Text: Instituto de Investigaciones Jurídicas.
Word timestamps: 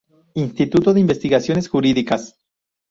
Instituto 0.33 0.95
de 0.95 0.99
Investigaciones 0.99 1.69
Jurídicas. 1.69 2.35